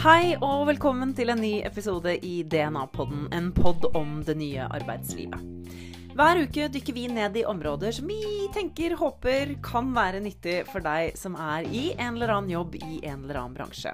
[0.00, 5.38] Hei og velkommen til en ny episode i DNA-podden, en pod om det nye arbeidslivet.
[6.18, 8.18] Hver uke dykker vi ned i områder som vi
[8.50, 12.98] tenker, håper kan være nyttig for deg som er i en eller annen jobb i
[13.04, 13.92] en eller annen bransje.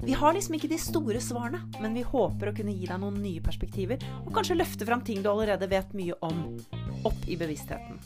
[0.00, 3.20] Vi har liksom ikke de store svarene, men vi håper å kunne gi deg noen
[3.20, 6.56] nye perspektiver, og kanskje løfte fram ting du allerede vet mye om,
[7.04, 8.00] opp i bevisstheten.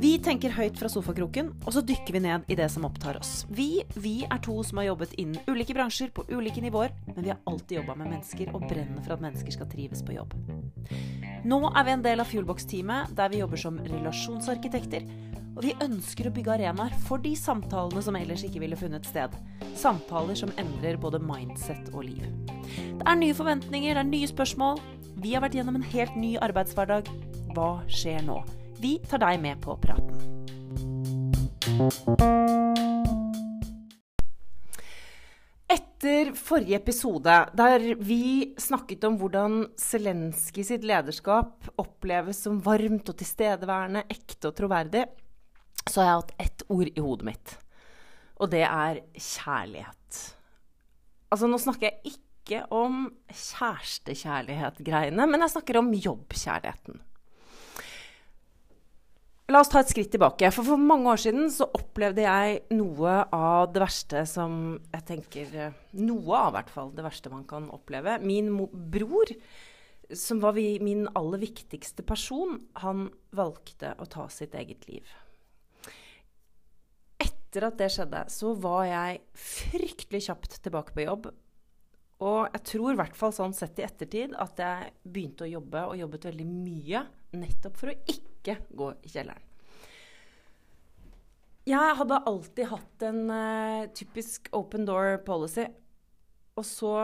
[0.00, 3.44] Vi tenker høyt fra sofakroken, og så dykker vi ned i det som opptar oss.
[3.54, 7.30] Vi, vi er to som har jobbet innen ulike bransjer på ulike nivåer, men vi
[7.30, 10.34] har alltid jobba med mennesker og brenner for at mennesker skal trives på jobb.
[11.46, 15.06] Nå er vi en del av Fuelbox-teamet, der vi jobber som relasjonsarkitekter.
[15.54, 19.36] Og vi ønsker å bygge arenaer for de samtalene som ellers ikke ville funnet sted.
[19.78, 22.26] Samtaler som endrer både mindset og liv.
[22.98, 24.82] Det er nye forventninger, det er nye spørsmål.
[25.22, 27.08] Vi har vært gjennom en helt ny arbeidshverdag.
[27.54, 28.42] Hva skjer nå?
[28.84, 30.18] Vi tar deg med på praten.
[35.72, 43.16] Etter forrige episode, der vi snakket om hvordan Zelenskyj sitt lederskap oppleves som varmt og
[43.22, 45.06] tilstedeværende, ekte og troverdig,
[45.88, 47.56] så har jeg hatt ett ord i hodet mitt.
[48.36, 50.20] Og det er kjærlighet.
[51.32, 57.00] Altså, nå snakker jeg ikke om kjærestekjærlighet-greiene, men jeg snakker om jobbkjærligheten.
[59.54, 60.48] La oss ta et skritt tilbake.
[60.50, 64.56] For for mange år siden så opplevde jeg noe av det verste som
[64.90, 68.16] jeg tenker eh, Noe av hvert fall det verste man kan oppleve.
[68.18, 68.48] Min
[68.90, 69.30] bror,
[70.10, 75.14] som var vi, min aller viktigste person, han valgte å ta sitt eget liv.
[77.22, 81.30] Etter at det skjedde, så var jeg fryktelig kjapt tilbake på jobb.
[82.22, 85.82] Og jeg tror i hvert fall sånn sett i ettertid at jeg begynte å jobbe,
[85.88, 87.02] og jobbet veldig mye,
[87.34, 89.50] nettopp for å ikke gå i kjelleren.
[91.64, 95.64] Jeg hadde alltid hatt en uh, typisk open door policy.
[96.60, 96.94] Og så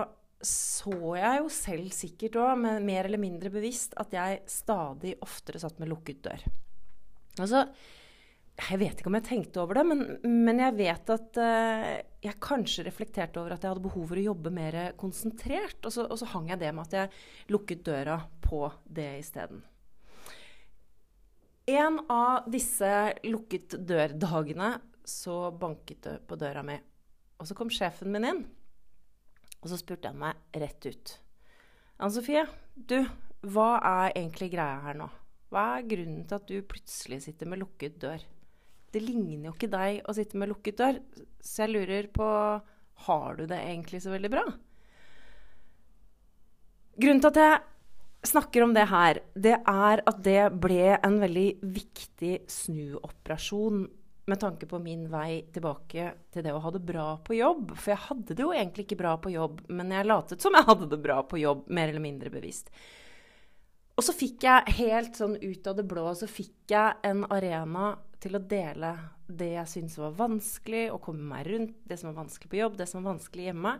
[0.40, 5.76] så jeg jo selv sikkert òg, mer eller mindre bevisst, at jeg stadig oftere satt
[5.80, 6.44] med lukket dør.
[7.40, 7.66] Altså,
[8.60, 10.04] jeg vet ikke om jeg tenkte over det, men,
[10.44, 11.88] men jeg vet at uh,
[12.20, 15.78] jeg kanskje reflekterte over at jeg hadde behov for å jobbe mer konsentrert.
[15.84, 19.62] Og så, og så hang jeg det med at jeg lukket døra på det isteden.
[21.70, 22.90] En av disse
[23.28, 24.74] lukket dør-dagene
[25.06, 26.76] så banket det på døra mi.
[27.40, 28.42] Og så kom sjefen min inn,
[29.60, 31.14] og så spurte han meg rett ut.
[32.00, 32.44] Anne Sofie,
[32.74, 32.98] du,
[33.46, 35.08] hva er egentlig greia her nå?
[35.50, 38.22] Hva er grunnen til at du plutselig sitter med lukket dør?
[38.90, 40.98] Det ligner jo ikke deg å sitte med lukket dør,
[41.40, 42.26] så jeg lurer på
[43.06, 44.44] Har du det egentlig så veldig bra?
[47.00, 47.60] Grunnen til at jeg
[48.28, 53.86] snakker om det her, det er at det ble en veldig viktig snuoperasjon
[54.30, 57.72] med tanke på min vei tilbake til det å ha det bra på jobb.
[57.74, 60.68] For jeg hadde det jo egentlig ikke bra på jobb, men jeg latet som jeg
[60.68, 62.70] hadde det bra på jobb, mer eller mindre bevisst.
[64.00, 67.98] Og så fikk jeg helt sånn ut av det blå så fikk jeg en arena
[68.20, 68.94] til å dele
[69.28, 72.78] det jeg syntes var vanskelig, å komme meg rundt det som var vanskelig på jobb,
[72.80, 73.74] det som var vanskelig hjemme.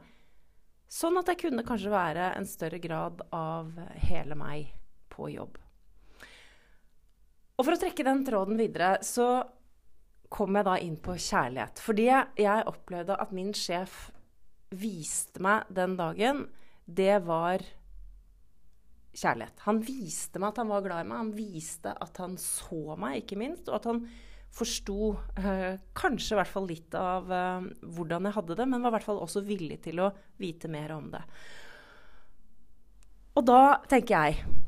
[0.93, 3.73] Sånn at jeg kunne kanskje være en større grad av
[4.11, 4.75] hele meg
[5.09, 5.57] på jobb.
[7.57, 9.41] Og for å trekke den tråden videre, så
[10.29, 11.81] kom jeg da inn på kjærlighet.
[11.81, 14.11] Fordi jeg opplevde at min sjef
[14.69, 16.51] viste meg den dagen,
[16.85, 17.65] det var
[19.17, 19.63] kjærlighet.
[19.67, 21.23] Han viste meg at han var glad i meg.
[21.23, 23.69] Han viste at han så meg, ikke minst.
[23.69, 24.05] Og at han
[24.51, 28.93] forsto eh, kanskje i hvert fall litt av eh, hvordan jeg hadde det, men var
[28.93, 30.11] i hvert fall også villig til å
[30.43, 31.23] vite mer om det.
[33.39, 34.59] Og da tenker jeg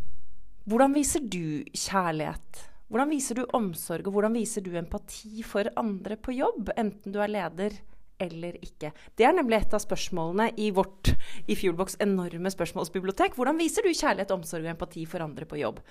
[0.70, 2.60] Hvordan viser du kjærlighet?
[2.86, 6.70] Hvordan viser du omsorg, og hvordan viser du empati for andre på jobb?
[6.78, 7.74] Enten du er leder
[8.22, 8.92] eller ikke?
[9.18, 11.12] Det er nemlig et av spørsmålene i vårt
[11.50, 13.36] i Fuelbox enorme spørsmålsbibliotek.
[13.38, 15.82] Hvordan viser du kjærlighet, omsorg og empati for andre på jobb?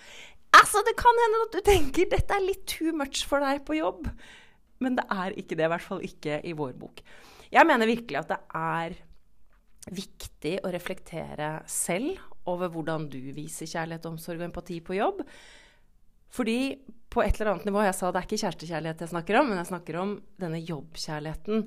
[0.57, 3.77] Altså, det kan hende at du tenker dette er litt too much for deg på
[3.79, 4.09] jobb.
[4.81, 7.03] Men det er ikke det, i hvert fall ikke i vår bok.
[7.51, 8.99] Jeg mener virkelig at det er
[9.91, 12.19] viktig å reflektere selv
[12.49, 15.21] over hvordan du viser kjærlighet, omsorg og empati på jobb.
[16.31, 16.57] Fordi
[17.11, 19.59] på et eller annet nivå Jeg sa det er ikke kjærestekjærlighet jeg snakker om, men
[19.59, 21.65] jeg snakker om denne jobbkjærligheten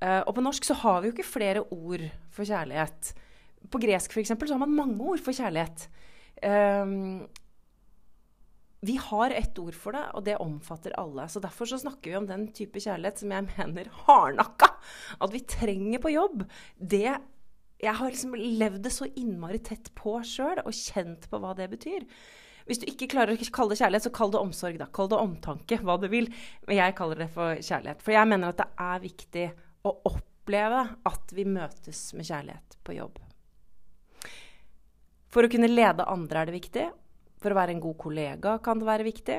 [0.00, 2.04] Uh, og på norsk så har vi jo ikke flere ord
[2.34, 3.14] for kjærlighet.
[3.70, 4.34] På gresk f.eks.
[4.34, 5.88] så har man mange ord for kjærlighet.
[6.44, 7.24] Um,
[8.84, 11.28] vi har ett ord for det, og det omfatter alle.
[11.28, 14.72] Så Derfor så snakker vi om den type kjærlighet som jeg mener hardnakka
[15.24, 16.44] at vi trenger på jobb.
[16.76, 17.16] Det,
[17.80, 21.70] jeg har liksom levd det så innmari tett på sjøl og kjent på hva det
[21.72, 22.04] betyr.
[22.68, 24.88] Hvis du ikke klarer å kalle det kjærlighet, så kall det omsorg, da.
[24.92, 26.30] Kall det omtanke, hva du vil.
[26.68, 28.04] Men jeg kaller det for kjærlighet.
[28.04, 29.48] For jeg mener at det er viktig
[29.84, 33.18] å oppleve at vi møtes med kjærlighet på jobb.
[35.34, 36.86] For å kunne lede andre er det viktig.
[37.42, 39.38] For å være en god kollega kan det være viktig.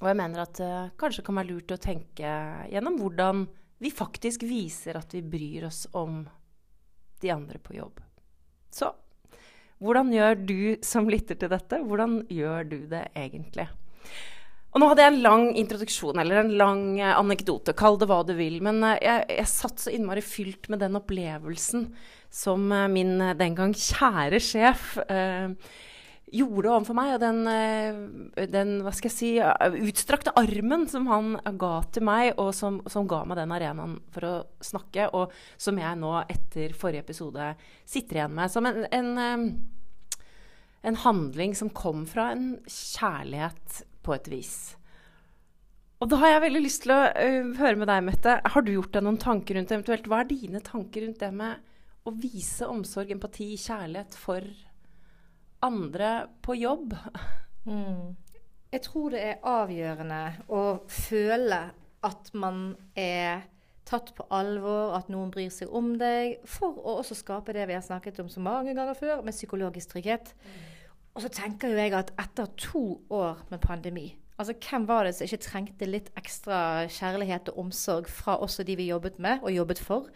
[0.00, 2.32] Og jeg mener at det uh, kanskje kan være lurt å tenke
[2.70, 3.46] gjennom hvordan
[3.80, 6.22] vi faktisk viser at vi bryr oss om
[7.20, 8.00] de andre på jobb.
[8.72, 8.92] Så
[9.80, 13.66] hvordan gjør du som lytter til dette, hvordan gjør du det egentlig?
[14.76, 18.20] Og nå hadde jeg en lang introduksjon, eller en lang eh, anekdote, kall det hva
[18.28, 18.58] du vil.
[18.64, 21.86] Men eh, jeg, jeg satt så innmari fylt med den opplevelsen
[22.28, 25.48] som eh, min den gang kjære sjef eh,
[26.36, 27.14] gjorde overfor meg.
[27.14, 27.40] Og den,
[28.52, 29.32] den, hva skal jeg si,
[29.88, 34.28] utstrakte armen som han ga til meg, og som, som, ga meg den arenaen for
[34.28, 37.54] å snakke, og som jeg nå etter forrige episode
[37.88, 39.56] sitter igjen med som en, en,
[40.84, 44.56] en handling som kom fra en kjærlighet på et vis.
[46.02, 48.36] Og da har jeg veldig lyst til å uh, høre med deg, Mette.
[48.52, 49.78] Har du gjort deg noen tanker rundt det?
[49.78, 51.72] Eventuelt, hva er dine tanker rundt det med
[52.06, 54.44] å vise omsorg, empati, kjærlighet for
[55.66, 56.94] andre på jobb.
[57.66, 58.14] Mm.
[58.70, 61.60] Jeg tror det er avgjørende å føle
[62.06, 63.46] at man er
[63.86, 67.76] tatt på alvor, at noen bryr seg om deg, for å også skape det vi
[67.78, 70.32] har snakket om så mange ganger før, med psykologisk trygghet.
[70.42, 70.75] Mm.
[71.16, 75.14] Og så tenker jo jeg at etter to år med pandemi Altså, Hvem var det
[75.16, 79.54] som ikke trengte litt ekstra kjærlighet og omsorg fra også de vi jobbet med og
[79.54, 80.10] jobbet for?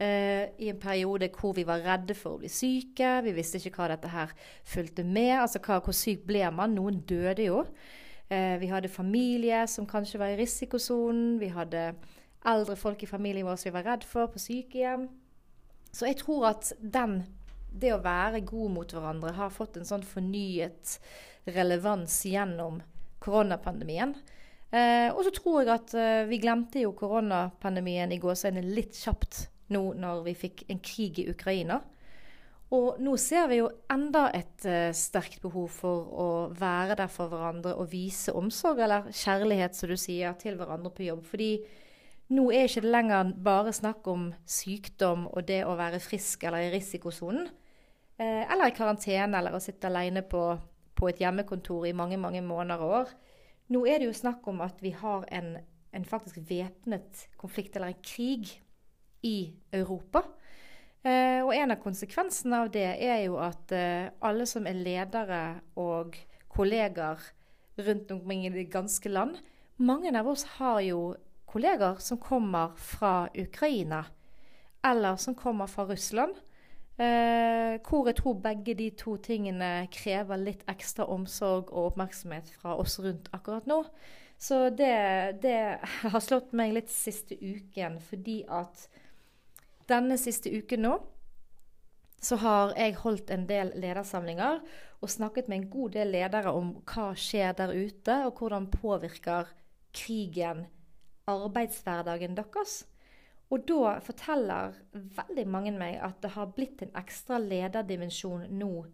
[0.00, 3.20] Uh, i en periode hvor vi var redde for å bli syke.
[3.22, 4.32] Vi visste ikke hva dette her
[4.64, 5.36] fulgte med.
[5.42, 6.74] Altså hva, hvor syk ble man?
[6.74, 7.60] Noen døde jo.
[8.32, 11.36] Uh, vi hadde familie som kanskje var i risikosonen.
[11.38, 11.92] Vi hadde
[12.48, 15.06] eldre folk i familien vår som vi var redd for på sykehjem.
[15.92, 17.20] Så jeg tror at den,
[17.72, 20.98] det å være god mot hverandre har fått en sånn fornyet
[21.50, 22.80] relevans gjennom
[23.22, 24.14] koronapandemien.
[24.70, 29.48] Eh, og så tror jeg at eh, vi glemte jo koronapandemien i gåseøynene litt kjapt
[29.74, 31.80] nå når vi fikk en krig i Ukraina.
[32.70, 37.32] Og nå ser vi jo enda et eh, sterkt behov for å være der for
[37.32, 41.24] hverandre og vise omsorg, eller kjærlighet, som du sier, til hverandre på jobb.
[41.26, 41.50] Fordi
[42.30, 46.68] nå er ikke det lenger bare snakk om sykdom og det å være frisk eller
[46.68, 47.48] i risikosonen.
[48.20, 50.44] Eh, eller i karantene, eller å sitte alene på,
[50.94, 53.12] på, et hjemmekontor i mange, mange måneder og år.
[53.74, 55.54] Nå er det jo snakk om at vi har en,
[55.96, 58.58] en faktisk væpnet konflikt, eller en krig,
[59.22, 60.22] i Europa.
[61.04, 65.40] Eh, og en av konsekvensene av det er jo at eh, alle som er ledere
[65.80, 66.18] og
[66.52, 67.22] kolleger
[67.80, 69.38] rundt omkring i det ganske land
[69.80, 71.14] Mange av oss har jo
[71.50, 74.04] kolleger som kommer fra Ukraina,
[74.86, 76.38] eller som kommer fra Russland.
[77.00, 82.74] Eh, hvor jeg tror begge de to tingene krever litt ekstra omsorg og oppmerksomhet fra
[82.76, 83.82] oss rundt akkurat nå.
[84.40, 88.86] Så det, det har slått meg litt siste uken, fordi at
[89.88, 90.98] denne siste uken nå
[92.20, 94.60] så har jeg holdt en del ledersamlinger
[95.00, 99.48] og snakket med en god del ledere om hva skjer der ute, og hvordan påvirker
[99.96, 100.66] krigen
[101.28, 102.84] arbeidshverdagen deres.
[103.50, 108.84] Og da forteller veldig mange meg at det har blitt en ekstra lederdimensjon nå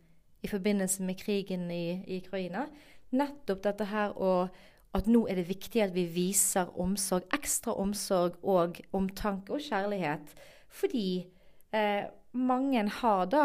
[0.44, 2.66] i forbindelse med krigen i, i Ukraina.
[3.12, 4.56] Nettopp dette her og
[4.96, 10.32] at nå er det viktig at vi viser omsorg, ekstra omsorg og omtanke og kjærlighet
[10.76, 11.26] fordi
[11.76, 13.44] eh, mange har da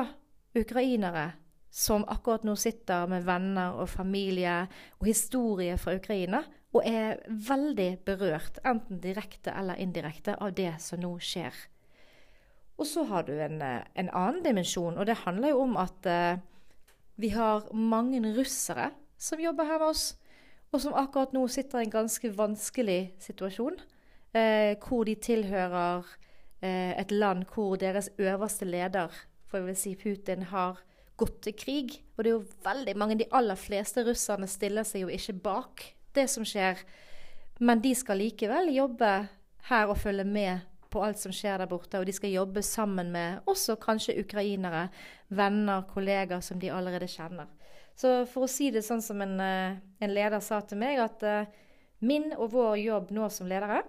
[0.57, 1.31] ukrainere
[1.71, 4.65] som akkurat nå sitter med venner og familie
[4.99, 11.01] og historie fra Ukraina, og er veldig berørt, enten direkte eller indirekte, av det som
[11.01, 11.55] nå skjer.
[12.79, 16.05] Og så har du en, eh, en annen dimensjon, og det handler jo om at
[16.05, 16.39] eh,
[17.17, 20.15] vi har mange russere som jobber her med oss,
[20.71, 23.77] og som akkurat nå sitter i en ganske vanskelig situasjon,
[24.33, 26.07] eh, hvor de tilhører
[26.61, 29.09] Eh, et land hvor deres øverste leder,
[29.47, 30.83] for jeg vil si Putin, har
[31.17, 32.03] gått til krig.
[32.17, 35.85] Og det er jo veldig mange, de aller fleste russerne stiller seg jo ikke bak
[36.17, 36.81] det som skjer.
[37.61, 39.11] Men de skal likevel jobbe
[39.69, 42.01] her og følge med på alt som skjer der borte.
[42.01, 44.89] Og de skal jobbe sammen med også kanskje ukrainere,
[45.29, 47.49] venner, kollegaer som de allerede kjenner.
[47.95, 51.23] Så for å si det sånn som en, eh, en leder sa til meg, at
[51.23, 51.49] uh,
[52.01, 53.83] min og vår jobb nå som ledere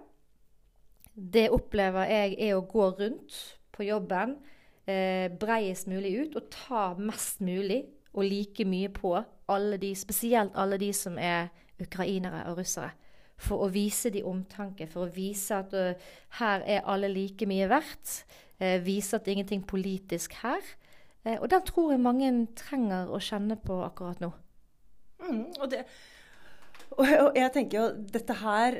[1.13, 3.35] det opplever jeg er å gå rundt
[3.73, 4.35] på jobben
[4.89, 9.15] eh, breiest mulig ut og ta mest mulig og like mye på
[9.49, 11.51] alle de, spesielt alle de som er
[11.81, 12.91] ukrainere og russere.
[13.43, 17.67] For å vise de omtanke, for å vise at uh, her er alle like mye
[17.71, 18.23] verdt.
[18.61, 20.63] Uh, vise at det er ingenting politisk her.
[21.25, 24.31] Uh, og den tror jeg mange trenger å kjenne på akkurat nå.
[25.23, 25.81] Mm, og, det,
[26.99, 28.75] og, jeg tenker jo dette her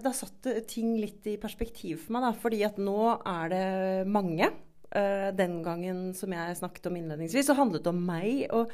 [0.00, 2.34] Da satt ting litt i perspektiv for meg, da.
[2.42, 3.66] Fordi at nå er det
[4.10, 4.50] mange.
[4.92, 8.42] Den gangen som jeg snakket om innledningsvis, så handlet det om meg.
[8.52, 8.72] og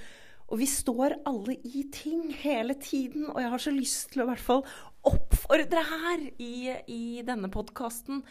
[0.48, 3.28] og vi står alle i ting hele tiden.
[3.28, 4.62] Og jeg har så lyst til å i hvert fall
[5.08, 6.54] oppfordre her i,
[6.88, 8.22] i denne podkasten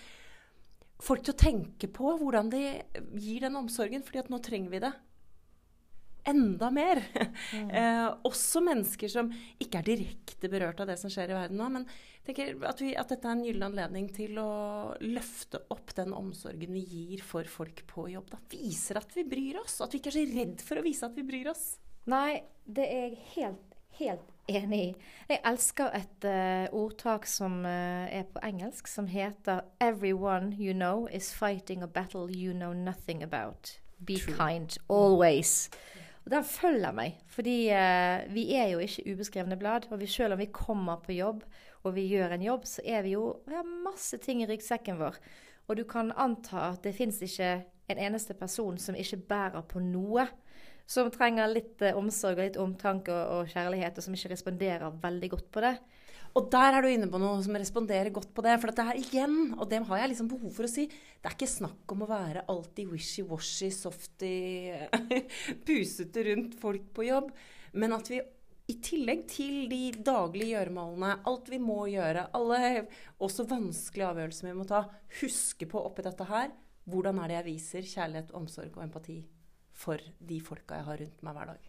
[0.97, 2.63] folk til å tenke på hvordan de
[3.21, 4.93] gir den omsorgen, fordi at nå trenger vi det
[6.27, 6.99] enda mer.
[7.53, 7.69] Mm.
[7.79, 9.29] eh, også mennesker som
[9.63, 11.69] ikke er direkte berørt av det som skjer i verden nå.
[11.77, 14.51] Men jeg tenker at, vi, at dette er en gyllen anledning til å
[15.05, 18.31] løfte opp den omsorgen vi gir for folk på jobb.
[18.33, 18.41] Da.
[18.51, 19.79] Viser at vi bryr oss.
[19.85, 21.69] At vi ikke er så redd for å vise at vi bryr oss.
[22.07, 24.91] Nei, det er jeg helt, helt enig i.
[25.27, 31.07] Jeg elsker et uh, ordtak som uh, er på engelsk, som heter 'Everyone you know
[31.11, 33.79] is fighting a battle you know nothing about'.
[34.05, 34.35] Be True.
[34.35, 35.69] kind always.
[36.25, 39.91] Og den følger meg, fordi uh, vi er jo ikke ubeskrevne blad.
[39.91, 41.43] Og vi, selv om vi kommer på jobb
[41.83, 44.99] og vi gjør en jobb, så er vi jo Vi har masse ting i ryggsekken
[44.99, 45.15] vår.
[45.67, 49.79] Og du kan anta at det fins ikke en eneste person som ikke bærer på
[49.79, 50.27] noe
[50.87, 54.99] som trenger litt eh, omsorg og litt omtanke og, og, kjærlighet, og som ikke responderer
[55.03, 55.73] veldig godt på det.
[56.37, 58.55] Og der er du inne på noe som responderer godt på det.
[58.61, 61.35] For dette her igjen, og det har jeg liksom behov for å si, det er
[61.35, 64.33] ikke snakk om å være alltid wishy-washy, softy,
[65.67, 67.31] pusete rundt folk på jobb.
[67.77, 68.21] Men at vi
[68.67, 72.83] i tillegg til de daglige gjøremålene, alt vi må gjøre, alle
[73.23, 74.83] også vanskelige avgjørelser vi må ta,
[75.21, 76.51] huske på oppi dette her
[76.87, 79.17] hvordan er det jeg viser kjærlighet, omsorg og empati
[79.77, 81.67] for de folka jeg har rundt meg hver dag.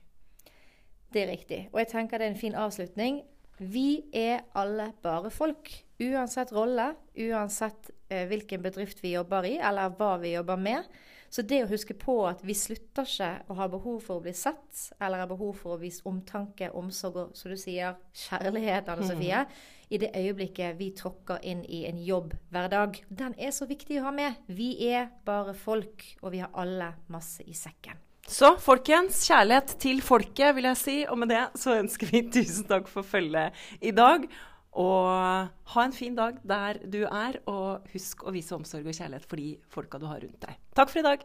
[1.12, 1.60] Det er riktig.
[1.72, 3.20] Og jeg tenker det er en fin avslutning.
[3.58, 5.70] Vi er alle bare folk.
[5.98, 10.86] Uansett rolle, uansett eh, hvilken bedrift vi jobber i, eller hva vi jobber med.
[11.30, 14.32] Så det å huske på at vi slutter ikke å ha behov for å bli
[14.36, 19.06] sett, eller har behov for å vise omtanke, omsorg og, som du sier, kjærlighet, Anne
[19.08, 19.62] Sofie, mm.
[19.92, 23.00] i det øyeblikket vi tråkker inn i en jobb hver dag.
[23.08, 24.40] Den er så viktig å ha med.
[24.48, 28.00] Vi er bare folk, og vi har alle masse i sekken.
[28.28, 30.96] Så folkens, kjærlighet til folket, vil jeg si.
[31.08, 34.26] Og med det så ønsker vi tusen takk for følget i dag.
[34.76, 39.26] Og ha en fin dag der du er, og husk å vise omsorg og kjærlighet
[39.28, 40.60] for de folka du har rundt deg.
[40.76, 41.24] Takk for i dag.